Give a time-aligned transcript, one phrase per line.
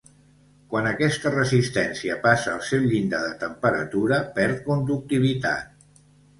[0.69, 5.97] Quan aquesta resistència passa el seu llindar de temperatura perd conductivitat.